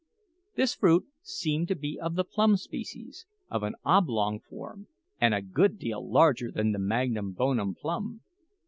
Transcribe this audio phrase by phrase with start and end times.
[0.55, 4.87] This fruit seemed to be of the plum species, of an oblong form,
[5.19, 8.21] and a good deal larger than the magnum bonum plum.